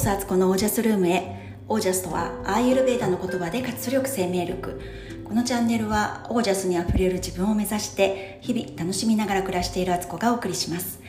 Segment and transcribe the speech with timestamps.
[0.00, 1.58] こそアツコのオージャスルームへ。
[1.68, 4.80] オージャスとはアーユルベーダの言葉で活力生命力。
[5.24, 11.02] このチャンネルはオージャスにあふれる自分を目指して日々楽しみながら暮らしているアツコがお送りします。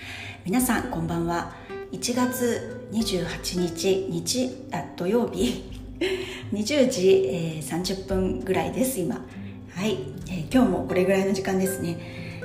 [0.44, 1.54] 皆さんこんばんは。
[1.94, 5.72] 1月28日日あ土曜日。
[6.52, 9.26] 20時、えー、30分ぐらいです今。
[9.74, 11.98] はい、えー、今日もこれぐらいの時間ですね、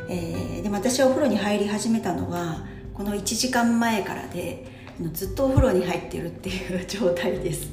[0.09, 4.76] えー、でも私はお風呂に入り始めたのはこの1時間前からで
[5.13, 7.71] ずっとお風呂に入ってるっていう状態です。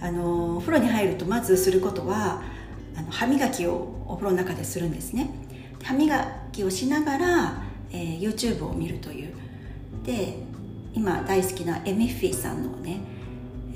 [0.00, 2.42] あのお風呂に入るとまずすることは
[2.96, 5.30] あの歯磨きをお風呂の中でするんですね。
[5.82, 9.32] 歯磨きをしながら、えー、YouTube を見るという。
[10.04, 10.36] で
[10.92, 13.00] 今大好きなエミッフィーさんのね、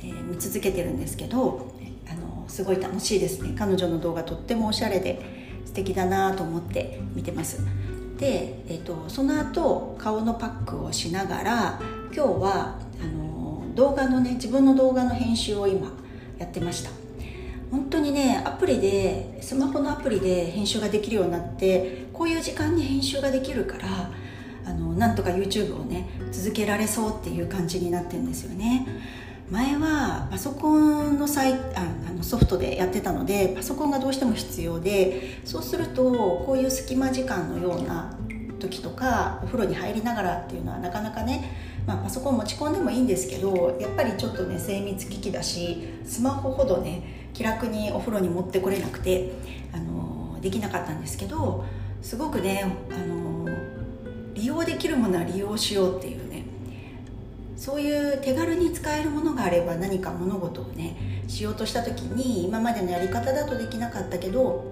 [0.02, 1.74] えー、見続けてるんですけど
[2.08, 3.54] あのすごい楽しいですね。
[3.58, 5.20] 彼女の動画とってもおしゃれで
[5.64, 7.62] 素敵だなと思って見てます。
[8.18, 11.80] で、えーと、その後顔のパックをしながら
[12.14, 15.92] 今日はあの動画のね自分の動画の編集を今
[16.38, 16.90] やってました。
[17.70, 24.10] 本当にねアプリでスマホのアプリで編集ができるようになってこういう時間に編集ができるから
[24.64, 28.86] あのなんとか YouTube をね続けられそうっていう感じになってるんですよね。
[29.50, 31.58] 前はパソコンのサイあ
[32.08, 36.02] あのソフトでやってたのでパソコンがどうしても必要でそうすると
[36.46, 38.14] こういう隙間時間のような
[38.58, 49.32] 時とかお風呂に入りながらっていうのはなかなかね、まあ、パソコン持ち込んでもいいんですけどやっぱりちょっとね精密機器だしスマホほどね気楽にお風呂に持ってこれなくて
[49.72, 51.64] あのできなかったんですけど
[52.02, 53.48] すごくねあの
[54.34, 56.44] 利用できるものは利用しようっていうね
[57.56, 64.62] そういう手軽に使えるものがあれば何か物事をねしようとした時に今までのやり方だとできなかったけど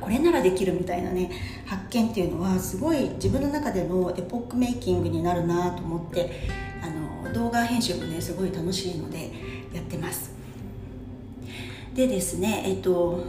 [0.00, 1.30] これならできるみたいなね
[1.66, 6.48] 発見っていうのはすごい自分の中でのエポックメイキングになるなと思って
[6.82, 9.30] あの動画編集もねすごい楽しいので
[9.72, 10.32] やってます。
[11.94, 13.24] でですねえっと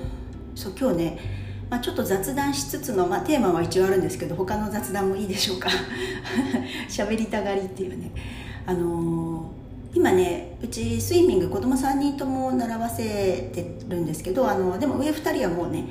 [0.55, 5.69] そう今日ねまあ、ちょっと雑談しつつの、まあ、テーマは一応あるんですけど他の雑談もいいでしょうか。
[6.89, 8.11] 喋りたがりっていうね。
[8.65, 13.03] あのー、今ねうちスイミング子供3人とも習わせ
[13.53, 15.85] てるんですけどあのでも上2人はもうね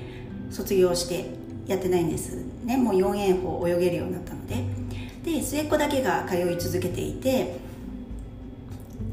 [0.51, 1.27] 卒業して
[1.67, 2.77] やってないんですね。
[2.77, 4.81] もう4泳法泳げるようになったので。
[5.25, 7.59] で末っ子だけが通い続けていて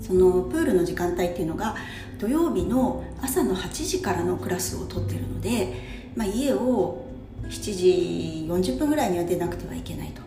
[0.01, 1.75] そのプールの時間帯っていうのが
[2.17, 5.73] 土曜日の朝の8時からのクラスを取ってるので、
[6.15, 7.05] まあ、家を
[7.43, 10.21] 7時40分ぐらいには出なくてはいけないと。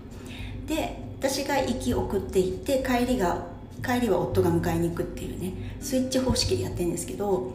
[0.66, 3.46] で私が行き送っていって帰りが
[3.84, 7.54] 帰りは夫が迎えに行くっていうねスイッチ方式でやってるんですけど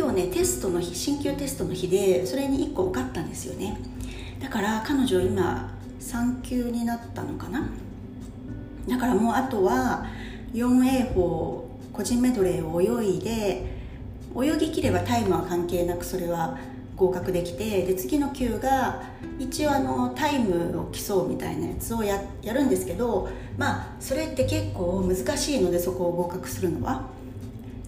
[0.00, 3.78] 今日ねテストの日進級テストの日でそれに1個受かったんですよね。
[4.40, 7.68] だから彼女今3級になったのかな？
[8.88, 10.06] だからもうあとは
[10.54, 13.78] 4A 法個人メドレーを泳いで
[14.34, 16.56] 泳ぎきればタイムは関係なくそれは
[16.96, 19.02] 合格できてで次の級が
[19.38, 23.28] 一応あのタイムを競うみたいなやつをややるんですけど
[23.58, 27.19] まあそれって結構難しいのでそこを合格するのは。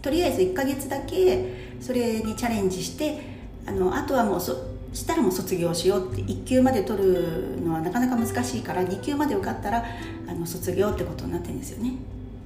[0.03, 3.21] とりあえず1ヶ月だけそれにチャレンジして
[3.67, 4.55] あのあとはもうそ
[4.93, 9.85] したらもう卒業しようって1級まで取るのはなかなか難しいから2級まで受かったら
[10.29, 11.95] あの卒業ってことになってるんですよね。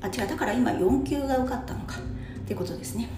[0.01, 1.97] あ違うだから今4級が受かったのか。
[1.97, 3.09] ってことですね。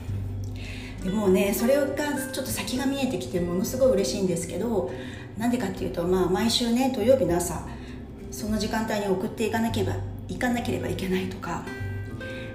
[1.05, 4.91] でもうねそれがちょっと先が見えてきてものすごい嬉しいんですけど
[5.37, 7.65] なんでかっていうと、まあ、毎週ね土曜日の朝
[8.33, 9.97] その時間帯に送っていかなければ
[10.29, 11.65] いかなければいけないとか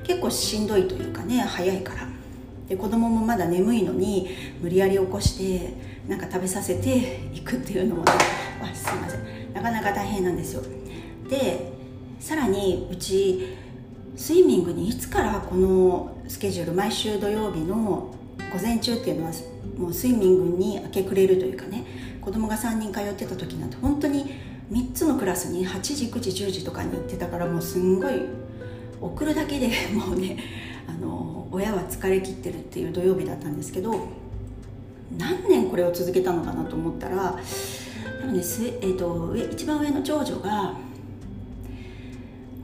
[0.03, 2.07] 結構しんどいというかね早いから。
[2.67, 4.29] で子供もまだ眠いのに
[4.61, 5.73] 無理やり起こして
[6.07, 8.11] なんか食べさせていくっていうのもね
[8.61, 9.53] あすいません。
[9.53, 10.63] なかなか大変なんですよ。
[11.29, 11.73] で
[12.19, 13.57] さらにうち
[14.15, 18.15] スイミングにいつからこのスケジュール毎週土曜日の
[18.53, 19.31] 午前中っていうのは
[19.77, 21.83] もうスイミングに明け暮れるというかね
[22.21, 24.25] 子供が3人通ってた時なんて本当に
[24.71, 28.13] 3つのクラスに8時9時10時とかに行ってたからもうすんごい
[29.05, 30.37] 送るだけで もうね
[30.87, 34.07] あの親は疲れ切ってるっていう土曜日だったんですけど
[35.17, 37.37] 何年これを続けたのかなと思ったら
[38.21, 40.75] 多分ね、えーと、と一番上の長女が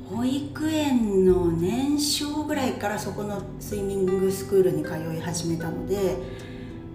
[0.09, 6.17] 保育園の年少ぐらいからそこのスイミングスクールに通い始めたので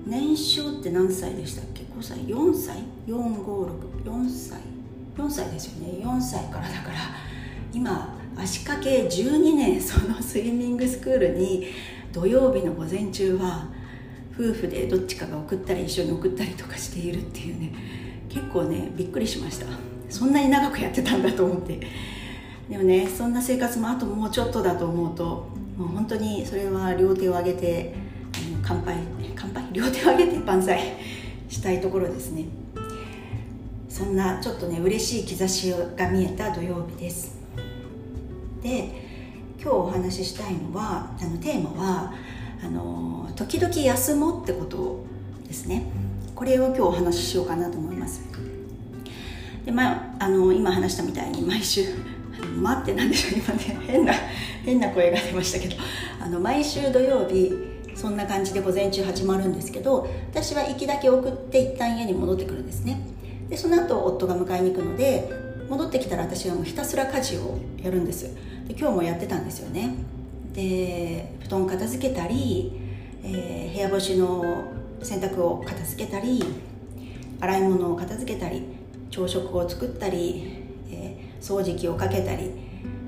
[0.04, 4.58] 年少って何歳でしたっけ？5歳？4歳？4564歳
[5.16, 6.04] ？4歳ですよね。
[6.04, 6.94] 4歳からだから
[7.72, 11.68] 今足掛け12年そのスイミングスクールに
[12.12, 13.68] 土曜日の午前中は
[14.34, 17.72] 夫婦でどっちかが送ったり一緒に送ったりとかしているっていうね
[18.28, 19.66] 結構ねびっくりしました。
[20.10, 21.80] そんなに長くやってたんだと思って。
[22.68, 27.94] でもねそんな生活もあともうちょっとだと思うともう本当にそれは両手を上げて
[28.62, 28.96] 乾杯
[29.36, 29.64] 乾杯？
[29.72, 30.80] 両手を上げて万歳
[31.48, 32.46] したいところですね。
[33.88, 37.43] そんなちょっとね嬉しい兆しが見えた土曜日です。
[38.64, 38.88] で
[39.62, 42.14] 今日お話ししたいのはあのテーマは
[42.62, 45.04] あの時々休もうってこと
[45.46, 45.84] ですね。
[46.34, 48.22] これを今日お話ししようかなと思います。
[49.66, 51.84] で、まあ、あの今話したみたいに毎週
[52.58, 54.14] 「待ってなんでしょう今ね変な
[54.64, 55.76] 変な声が出ましたけど
[56.20, 57.52] あの毎週土曜日
[57.94, 62.98] そんな感じで午前中始まるんですけど私は行きだけ送って一旦家に戻ってくるんですね。
[63.50, 65.30] でその後夫が迎えに行くので
[65.68, 68.34] 戻ってきたら私はもうひたすら家事をやるんです。
[68.66, 69.94] で今日もやってたんですよね。
[70.52, 72.72] で布団片付けたり、
[73.22, 74.64] えー、部屋干しの
[75.02, 76.42] 洗濯を片付けたり
[77.40, 78.62] 洗い物を片付けたり
[79.10, 82.52] 朝食を作ったり、えー、掃除機をかけたり、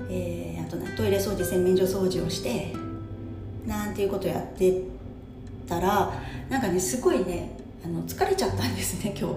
[0.09, 2.73] えー、あとトイレ掃除洗面所掃除をして
[3.65, 4.83] なんていうことやって
[5.67, 6.13] たら
[6.49, 9.35] なんかねすごいねあの疲れちゃったんですね今日。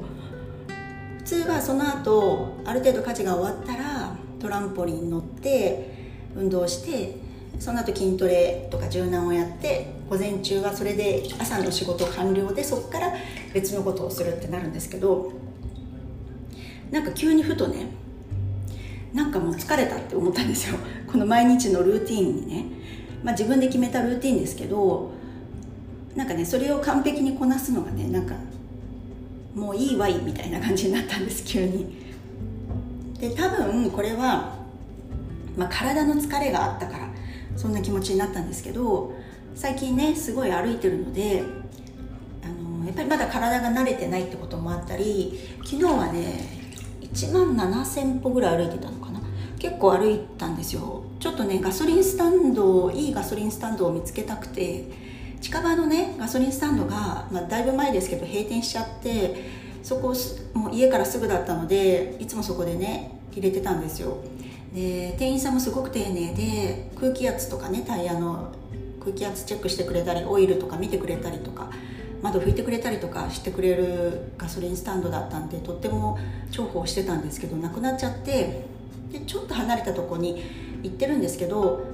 [1.18, 5.99] 普通はその後ある程度家事が終わったらトランポリン乗って
[6.36, 7.16] 運動して
[7.58, 13.12] その後筋トレとか柔軟をやって午前中はそれで朝の仕事完了でそこから
[13.52, 15.32] 別のことをするってなるんですけど
[16.90, 17.86] なんか急にふとね
[19.12, 20.78] なんかもう疲れたって思ったんですよ。
[21.10, 22.64] この毎日のルーティンにね、
[23.24, 25.10] まあ、自分で決めたルーティンですけど
[26.14, 28.36] なんかねそれを完璧にこなすのがねなんか
[29.54, 31.98] もういいわいみたいな感じになったんです急に。
[33.18, 34.59] で多分これは、
[35.60, 37.10] まあ、体の疲れがあったから
[37.54, 39.12] そんな気持ちになったんですけど
[39.54, 41.42] 最近ねすごい歩いてるので
[42.42, 46.58] あのやっぱりまだ体が慣れてないってこともあったり昨日はね
[47.02, 49.20] 1万7000歩ぐらい歩いてたのかな。
[49.58, 51.04] 結構歩いたんですよ。
[51.18, 54.84] ちょっとねガソリンスタンドいいガソリンスタンドを見つけたくて
[55.42, 59.44] 近場のねガソリンスタンドが、まあ、だいぶ前ですけど閉店しちゃって
[59.82, 60.14] そこ
[60.54, 64.16] もう家からすぐだったのでいつもそこでね入れてたんですよ。
[64.74, 68.52] で店員さんもすごく丁寧で空気圧とかねタイヤの
[69.00, 71.70] 空気圧チェックしてくれたりオイルとか見てくれたりとか
[72.22, 76.18] 窓拭いてくれたりとかしてくれるガソリンスタンドだったんでとっても
[76.50, 78.64] 重宝してたんですけどなくなっちゃって
[79.10, 80.44] でちょっと離れたとこに
[80.82, 81.84] 行ってるんですけど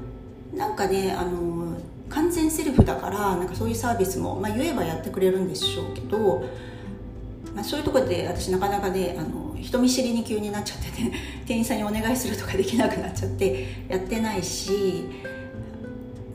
[0.54, 1.78] なんかねあの
[2.08, 6.44] 完全セルフだからなんかそういうサービスも、まあ、言えばやってくれるんでしょうけど、
[7.54, 11.12] まあ、そういうとこで私なかなかねあの人見知りに急になっちゃってね
[11.46, 15.04] 店員さんにお願いするとかできなくなっちゃってやってないし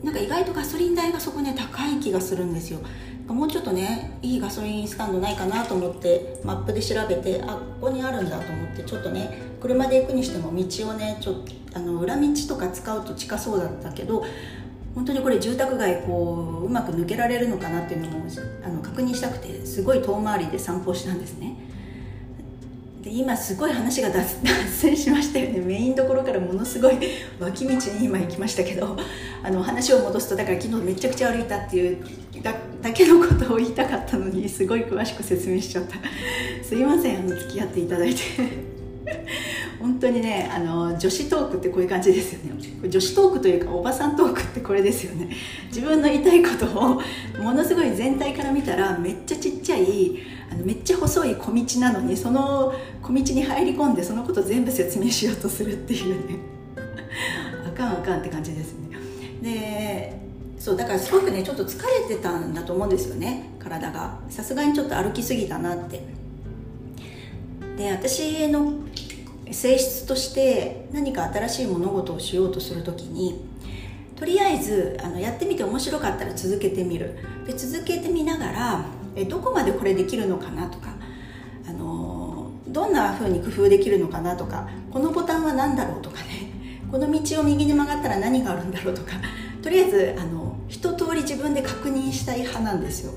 [0.02, 2.80] なんか意外とガソリン代がそこね高い気がするんですよ。
[3.28, 11.36] もうちょっとねいいガソリンスタンドないかなと思ってマップで調べてあここにあるんだと思ってちょっとね車で行くにしても道をねちょ
[11.72, 14.24] あの裏道とか使うと近そうだったけど
[14.94, 18.26] 本当にこれ住宅街こううまく抜けられるのかなっていうのも
[18.64, 21.56] あの確認したくてすごい遠回りで散歩したんですね。
[23.02, 24.24] で今すごい話が脱
[24.68, 25.60] 線しましたよね。
[25.60, 26.98] メインどころからものすごい
[27.40, 28.96] 脇道に今行きましたけど
[29.42, 31.98] あの話を戻すとだから昨日めちゃくちゃ歩いたっていう
[32.42, 35.96] だだけのことを言いたかったのにすごい詳しく説明しちゃった。
[36.64, 38.71] すいませんあの付き合っていただいて。
[40.02, 42.88] 当にねあの女子トークってこういう感じですよね。
[42.88, 45.30] 女子トークというかおばさんトークってこれですよね。
[45.68, 47.00] 自分の言いたいことを
[47.42, 50.18] ものすごい全体から見たらめっちゃちっちゃい
[50.50, 56.38] あのめっちゃ細い小道なのにその小道に入り込んでそのこと全部説明しようとするっていうね。
[57.66, 58.98] あかんあかんって感じですね。
[59.40, 60.20] で
[60.58, 63.50] そうだからすごくねちょっと疲れてたんだと思うんですよね。
[63.58, 64.18] 体が。
[64.28, 66.02] さすがにちょっと歩きすぎたなって。
[67.76, 68.74] で私の
[69.52, 73.44] 性質として何か新しい物事をしようとする時に
[74.16, 77.18] とりあえずあのやってみて面白かったら続けてみる。
[77.46, 78.84] で続けてみながら
[79.16, 80.94] えどこまでこれできるのかなとか
[81.68, 86.52] あのどんな風に工夫できるのかなとかこのボタンは何だろうとかね。
[86.90, 89.12] この道を右に曲がったら何があるんだろうとか。
[89.62, 93.12] とりあえずあの一通り自分で確認したい派なんですよ。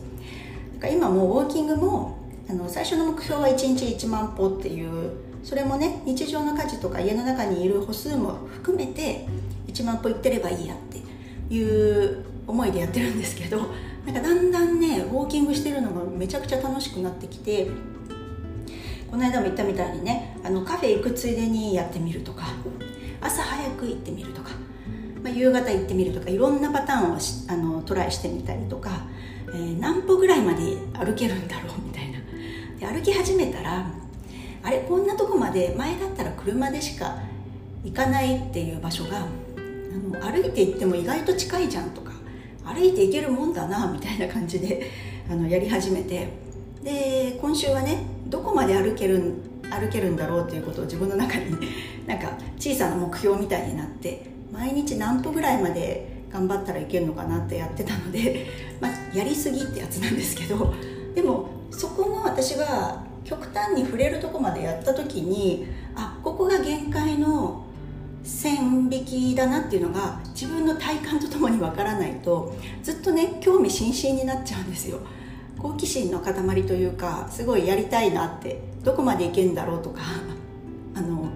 [0.76, 2.18] だから今もうウォーキングも
[2.50, 5.12] あの最初の目標は1日1万歩っていう
[5.46, 9.28] それもね日常の家事とか家の中にいる歩数も含めて
[9.68, 13.60] 1万歩行ってればいいやっていう思いでやってるんですけど
[14.06, 17.68] なんかだんだんねウォーキングしてるのがめちゃくちゃ楽しくなってきて
[19.10, 22.48] この間も言ったみたいにねあのカフェ行くついでにやってみるとか
[23.22, 24.50] 朝早く行ってみるとか、
[25.24, 27.18] まあ、夕方行ってみるとかいろんなパターンを
[27.50, 29.06] あのトライしてみたりとか、
[29.50, 32.20] えー、何歩ぐらいまで歩けるんだろうみたいな。
[32.80, 34.05] で歩き始めたら
[34.66, 37.20] あれこんなとこまで前だったら車でしか
[37.84, 42.12] 行かないっていう場所があの歩いて行っても意外と近いじゃんとか
[42.64, 44.90] 歩いて行けるもんだなみたいな感じで
[45.30, 46.30] あのやり始めて
[46.84, 49.36] で今週はねどこまで歩ける
[49.70, 51.56] 歩けるんだろうということを自分の中に
[52.08, 58.48] なんか小さな目標みたいになって毎日何歩ぐらいまで頑張ったらいけるのかなってやってたので、
[58.82, 60.74] まあ、やりすぎってやつなんですけど
[61.14, 67.66] でもそこの私が極端に触れるとこまでやった時にあここが限界の
[68.24, 75.00] 線引きだなっていうのが自分の体感とともにわからないとずっとね興味津々になっちゃうんですよ。
[75.60, 80.02] 好奇心の塊というかすごいやりたいなってどこまでいけんだろうとか。
[80.96, 81.30] あの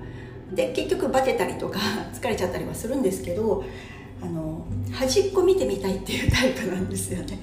[0.53, 1.79] で結局バテたりとか
[2.13, 3.63] 疲れちゃったりはするんですけど
[4.21, 7.39] あの端っこ見てみたいっていうタイプなんですよね。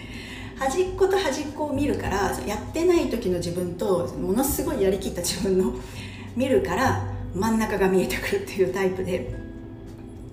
[0.58, 5.74] 端っこと端っこを見るからやってない時の自分とものすごいやりきった自分の
[6.34, 9.34] 見るから真ん中が見えてくるっていうタイプで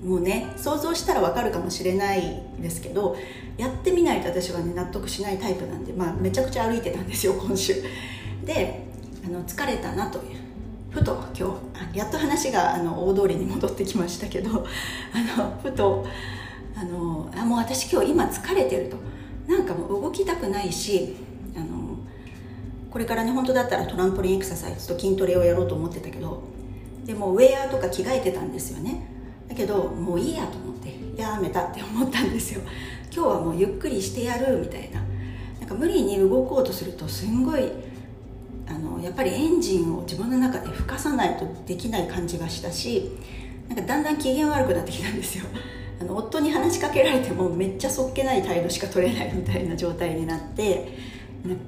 [0.03, 3.15] もうね想像したらわかるかもしれないですけど
[3.57, 7.75] やってみないと私はね納得しないタイプなんで、まあ、めちゃくちゃ歩いてたんですよ今週。
[8.45, 8.85] で
[9.25, 10.43] あの疲れたなという。
[10.93, 11.57] ふと今
[11.91, 14.63] 日やっと話があの大通りに戻ってきましたけど
[15.11, 16.05] あのふと
[16.75, 18.97] あのあもう私今日今疲れてると。
[19.47, 21.15] なんかもう動きたくないし
[21.55, 21.97] あの
[22.89, 26.43] これからね本当だったらトランポリンエクササイズと筋トレをやろうと思ってたけど
[27.05, 29.07] でもウェアとか着替えてたんですよね。
[29.49, 32.61] だけどもういいやと思ってやめたって思ったんですよ。
[33.13, 35.01] 今日はもうゆっくりしてやるみたいな。
[35.59, 37.71] なんか無理に動こうとするとすんごい
[38.67, 43.11] あのやっぱりエンジンを自分の中で吹かさないとできない感じがしたし
[43.67, 45.45] なんかだんだん機嫌悪くなってきたんですよ。
[46.03, 50.97] あの夫に話しかけられてもめっちゃそっけない態度しか取れないみたいな状態になって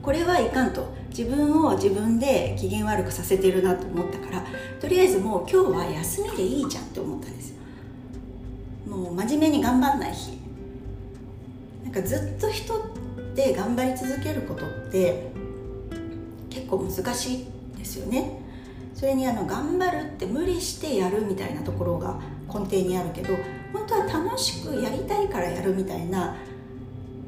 [0.01, 0.93] これはいかんと。
[1.17, 4.45] 自分を自分で機嫌悪くさせてるなと思ったから
[4.81, 7.55] とりあえずもう今日は休みでいいじゃんって思ったんですよ。
[8.85, 10.37] もう真面目に頑張んない日。
[11.85, 12.77] なんかずっと人っ
[13.33, 15.31] て頑張り続けることって
[16.49, 17.45] 結構難しい
[17.77, 18.41] ですよね。
[18.93, 23.37] それにあの頑張るって無理してやるみたいなところが根底にあるけど
[23.73, 26.35] 本当は楽しくやりたいからやるみたいな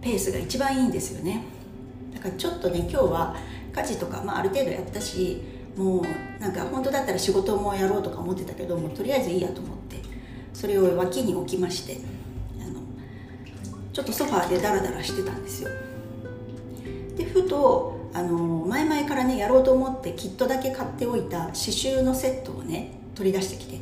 [0.02, 1.44] ペースが一番いいんですよね。
[2.14, 3.36] だからちょっとね今日は
[3.74, 5.42] 家事とか、まあ、ある程度やったし
[5.76, 9.98] もうなんか本当だったら仕事もやろうとか思ってたけどもとりあえずいいやと思って
[10.54, 12.00] それを脇に置きまして
[12.60, 12.82] あの
[13.94, 15.70] ちょっとソファーでダラダラしてたんですよ。
[17.16, 23.80] でふとあの前々からねやろうと思ってキットだけ買っておいた刺繍のセットをね取り出してきて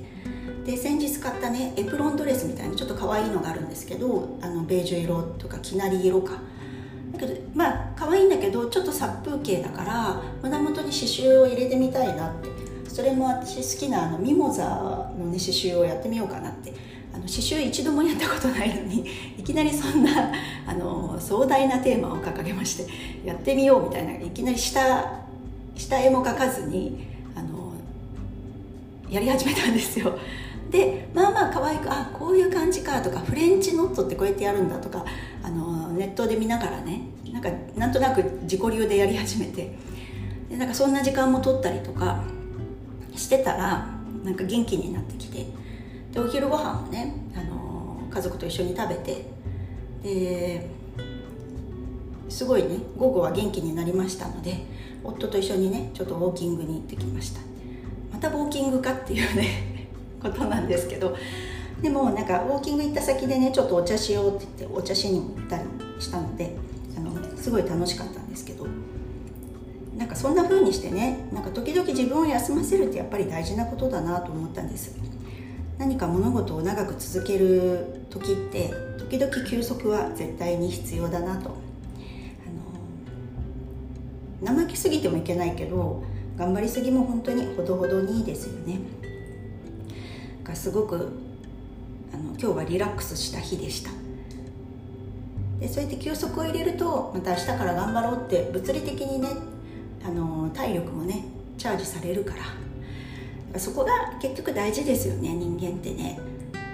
[0.66, 6.40] で先日買ったねエプロンドレスみたいなちょっと可愛いのがあるんですけどあのベージュ色とかきなり色か。
[7.14, 12.50] だけどまあ可愛いんだけどちょっと殺風景だから胸元に刺繍を入れてみたいなって。
[12.96, 14.64] それも私好きなあのミモザ
[15.20, 16.74] のね刺繍をやってみようかなって。
[17.14, 19.06] あの刺繍一度もやったことないのに
[19.40, 20.34] いきなりそんな
[20.68, 22.92] あの壮大なテーマを掲げまして
[23.24, 25.22] やってみようみたいないきなり下
[25.76, 27.72] 下絵も描かずにあの
[29.10, 30.18] やり始めたんですよ。
[30.72, 35.06] でまあまあ可愛くあこういう感じかとかフレンチノットってこうやってやるんだとか
[35.44, 39.76] あのネットで見ながらねなんかなんとなく自己流でやり始めて
[40.50, 42.24] でなんかそんな時間も取ったりとか
[43.16, 43.88] してたら
[44.24, 45.46] なんか元気になってきて
[46.12, 49.26] でお昼ご飯もねあの家族と一緒に食べて
[50.04, 50.70] で
[52.30, 54.66] すごいね午後は元気になりましたので
[55.04, 57.42] 夫と一緒にねちょっとウォーキングに行ってきました。
[58.12, 59.75] またウォーキングかっていうね
[60.26, 61.16] ことなんですけど
[61.82, 65.64] でもなんかウォーキング行った先でねちょっとお茶しようって言ってお茶しに行ったり
[66.00, 66.56] したので
[66.98, 68.66] あのすごい楽しかったんですけど
[69.98, 74.96] なんかそんな風にしてねなんか時々自分を休ませるってやっぱり大事なことだなと思ったんです。
[75.78, 81.56] 何か物事を長く続ける時って時々休息は絶対に必要だなと。
[84.42, 86.04] あの怠けすぎてもいけないけど
[86.38, 88.80] 頑張りすぎも本当にほどほどにいいですよね。
[90.56, 91.12] すごく
[92.14, 93.92] あの今日はリラックスした日でした。
[95.60, 99.30] でそうやって休息を入れるとまた明日から頑張ろうって物理的にね
[100.06, 101.26] あの体力もね
[101.58, 103.60] チャージされるから。
[103.60, 106.20] そこが結局大事ですよね人間ってね。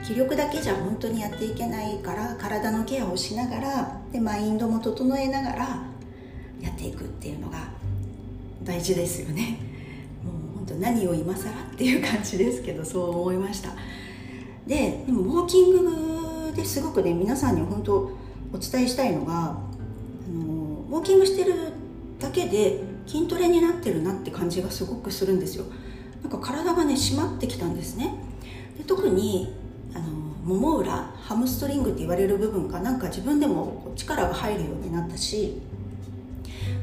[0.04, 5.84] 気力だけじゃ本当にやっていけないから体のケアをしながらでマインドも整えながら
[6.60, 7.70] やっていくっていうのが
[8.64, 9.71] 大事ですよね。
[10.80, 13.72] 何を今更っていう感じですけどそう思いました。
[14.66, 15.72] ででもウォーキン
[16.50, 18.12] グですごくね皆さんに本当
[18.54, 19.54] お伝えしたいのがあ
[20.32, 21.54] のウォーキングしてる
[22.20, 25.66] だけで筋トレになってるなって感じがすごくするんですよ。
[26.22, 28.14] なんか体がね締まってきたんですね。
[28.78, 29.56] で特に
[29.94, 35.60] あのもも裏ハムストリングって言われる部分がなんか自分でも力が入るようになったし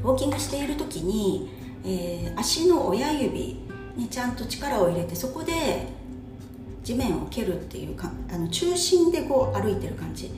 [0.03, 1.49] ウォーキングしている時に、
[1.83, 3.59] えー、足の親指
[3.95, 5.87] にちゃんと力を入れてそこで
[6.83, 10.31] 地面を蹴るっていうかあの中心でこう歩いてる感じ。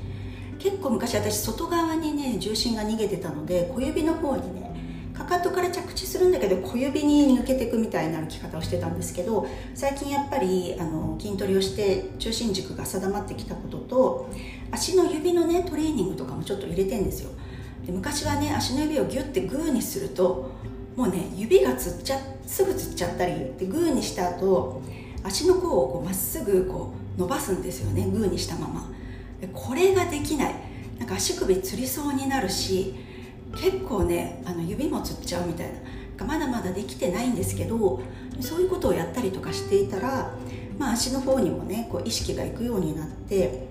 [0.62, 4.72] 結構昔私外側にね重心が逃げてたので小指の方にね
[5.12, 14.30] かかとから着地するんだけど小指に抜けていくみたいな歩き方をしてたんですけど最近やっぱりあの筋トレをして中心軸が定まってきたことと
[14.70, 17.32] 足の指のねトレーニングとかもちょっと入れてんですよ。
[17.86, 20.52] で昔はね足の指をギュッてグーにすると
[21.02, 24.84] もうね指がつっちゃすぐつっちゃったりでグーにした後
[25.24, 28.88] 足の甲をまっすぐこう伸ばすんですよねグーにしたまま。
[29.40, 30.54] でこれができない。
[31.00, 32.94] なんか足首つりそうになるし
[33.56, 35.68] 結構ねあの指もつっちゃうみたい
[36.20, 36.26] な。
[36.28, 38.00] まだまだできてないんですけど
[38.40, 40.32] そういうことをやったりとかしていたら、
[40.78, 43.68] まあ、足の方にもねこう意識がいくようになって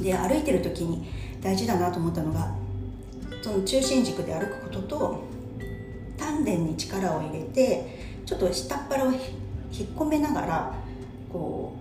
[0.00, 1.10] で歩いてる時に
[1.42, 2.54] 大事だなと思ったのが
[3.42, 5.31] その中心軸で歩くことと
[6.16, 9.20] 丹田に力を入れてちょっと下っ腹を引っ
[9.96, 10.74] 込めながら
[11.32, 11.76] こ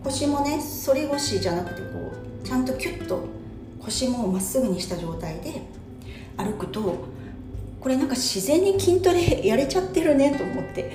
[0.00, 2.12] う腰もね反り腰じゃなくてこ
[2.42, 3.26] うちゃんとキュッと
[3.80, 5.62] 腰もまっすぐにした状態で
[6.36, 7.14] 歩くと
[7.80, 10.90] これなんか自然に筋トレやれちゃってるねと思って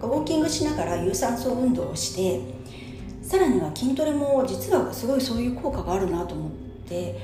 [0.00, 2.40] ウォーキングしながら有酸素運動をして
[3.22, 6.52] さらには筋トレも実はすごいそういう効果があるなと思っ
[6.88, 7.18] て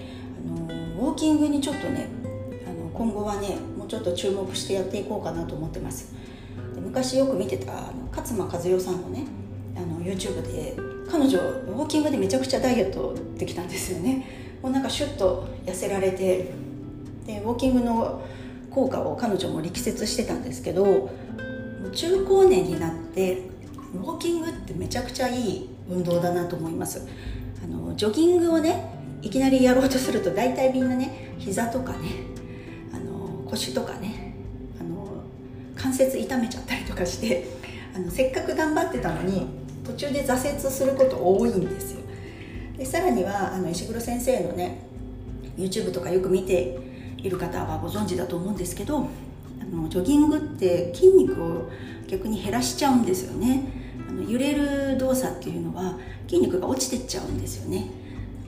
[0.46, 2.08] あのウォーキングにちょっとね
[2.66, 3.56] あの今後はね
[3.87, 6.14] ちょっと注目してやっていこうかなと思ってます。
[6.85, 9.25] 昔よく見てたあの勝間和代さんのね
[9.76, 10.76] あの YouTube で
[11.11, 14.26] 彼女ウォーキングでめちゃくちゃダイエットできたんですよね。
[14.62, 16.50] もうなんかシュッと痩せられて
[17.26, 18.23] でウォーキングの
[18.71, 21.11] 効果を彼女も力説してたんですけど
[21.93, 23.43] 中高年になって
[23.95, 27.06] ウォーキングってめちゃくちゃいい運動だなと思います。
[27.63, 28.91] あのジョギングをね
[29.23, 32.35] いきなりやろうとすると大体みんなね膝とかね
[33.50, 34.35] 腰とかね
[34.80, 35.23] あの
[35.75, 37.47] 関節痛めちゃったりとかして
[37.95, 39.47] あのせっかく頑張ってたのに
[39.85, 42.00] 途中で挫折すること多いんですよ。
[42.76, 44.82] でさらにはあの石黒先生のね
[45.56, 46.78] YouTube とかよく見て
[47.17, 51.71] いる方はご存知だと思うんですけどあのジョギングって筋肉を
[52.06, 53.63] 逆に減らしちゃうんですよね。
[54.09, 57.91] あの揺れる動作っていうのは筋肉が落ちてっちゃうんですよね。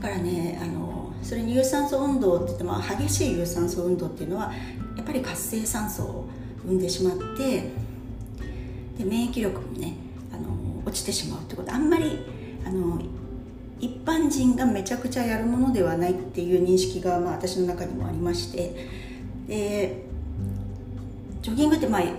[0.01, 4.53] だからねあのそれに有酸素運動って言っても激しい有酸素運動っていうのは
[5.09, 6.29] ぱり活性酸素を
[6.65, 7.71] 生んでしまって
[8.99, 9.95] で免疫力もね
[10.31, 10.51] あの
[10.85, 11.73] 落ちてしまうってこと。
[11.73, 12.19] あんまり
[12.65, 13.01] あの
[13.81, 18.75] 一般人がめちゃくちゃやるものではないっていう認識が、まあ、私の中にもありまして。
[19.47, 20.03] で
[21.41, 22.13] ジョギングってまあや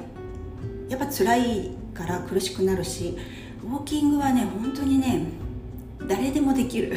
[0.96, 3.16] っぱ辛いから苦しくなるし
[3.64, 5.28] ウォーキングはね本当にね
[6.08, 6.96] 誰でもできる。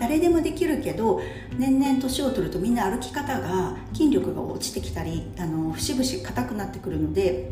[0.00, 1.20] 誰でもできるけど
[1.58, 7.50] 年々年を取るとみんな歩き方が筋力が落ちてきたりあの節々硬くなってくるので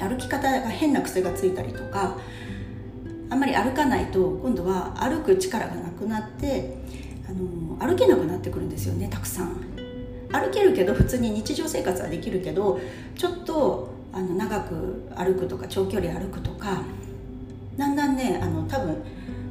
[0.00, 2.16] 歩き方が変な癖がついたりとか
[3.28, 6.74] あんまり歩かないと今度は歩く力がなくなって
[7.28, 9.60] あの歩けなくなってくるんですよねたくさん。
[10.30, 12.80] 歩けるけど普通に日常生活はできるけど
[13.16, 16.82] ちょっとあの長く歩くとか長距離歩くとか
[17.76, 19.02] だんだんねあの多分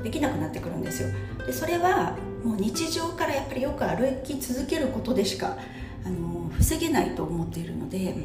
[0.08, 1.10] できなくなってくるんですよ。
[1.46, 5.58] でそれはもう日常からやっぱりよく歩き続けることでしか
[6.06, 8.15] あの防げないと思っているので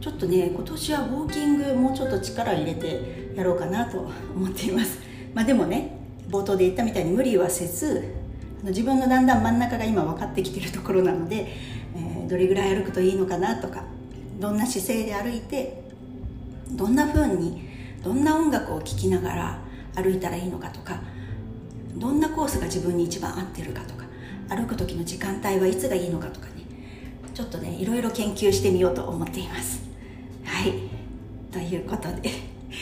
[0.00, 4.98] ちょっとね今年はウォーキングもうちょっと力入れてやろうかなと思っています。
[5.32, 5.96] まあでもね
[6.28, 8.02] 冒頭で言ったみたいに無理はせず
[8.64, 11.46] 自分のだんだん真ん中が今分かってきてるところなので、
[11.94, 13.84] えー、どれぐらい歩くといいのかなとか
[14.40, 15.80] どんな姿勢で歩いて
[16.72, 17.68] どんな風に
[18.02, 21.00] どんな音楽を聴きながら歩いたらいいのかとか
[21.96, 24.04] どんなコースが自分に一番合ってるかとか
[24.48, 26.52] 歩く時の時間帯はいつがいいのかとかね
[27.34, 29.82] ちょっとねいろいろ研究してみようと思っています。
[30.44, 30.74] はい。
[31.52, 32.30] ということで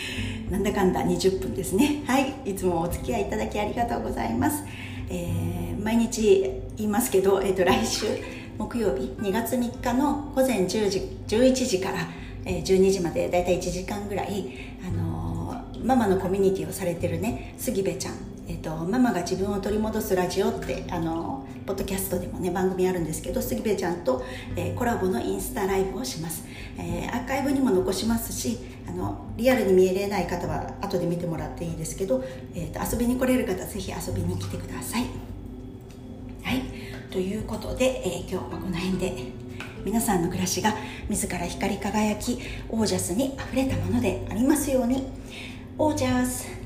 [0.51, 2.03] なんだかんだ20分ですね。
[2.07, 2.35] はい。
[2.45, 4.65] いつもお付き合いいただきありがとうございます、
[5.09, 8.07] えー、毎日言いますけど、えーと、来週
[8.59, 12.09] 木曜日2月3日の午前10時11時から、
[12.45, 14.49] えー、12時までだいたい1時間ぐらい、
[14.87, 15.29] あの、
[15.85, 18.15] ママのコミュニティをされてるね杉部ちゃん
[18.59, 24.25] えーと、ママが自分を取り戻すラジオってあのポッドキャストでもね番組あるんですけど杉部ちゃんと、
[24.57, 26.45] えー、コラボのインスタライブをします、
[26.77, 35.05] えー、アーカイブにも残しますしあのリアルに見えれない方は後で見てもらっていいですけど、えーと、遊びに来れる方ぜひ遊びに来てください。
[36.43, 36.63] はい。
[37.13, 39.15] ということで、え今日はこの辺で
[39.85, 40.75] 皆さんの暮らしが
[41.09, 42.39] 自ら光り輝き
[42.71, 45.07] オージャスにあふれたものでありますように。
[45.79, 46.58] オージャス。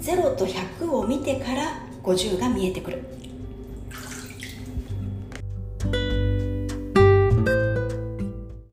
[0.00, 3.19] 0と100を見てから50が見えてくる。